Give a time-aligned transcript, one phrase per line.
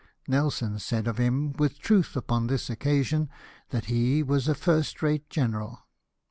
[0.27, 3.29] Nelson said of him, with truth upon this occasion,
[3.69, 5.85] that he was a first rate general.